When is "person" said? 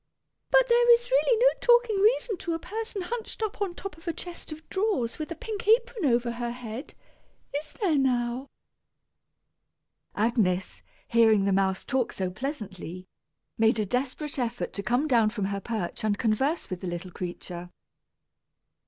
2.59-3.03